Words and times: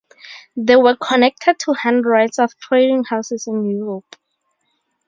They 0.55 0.77
were 0.77 0.95
connected 0.95 1.59
to 1.59 1.73
hundreds 1.73 2.39
of 2.39 2.57
trading 2.57 3.03
houses 3.03 3.45
in 3.45 3.63
Europe. 3.69 4.15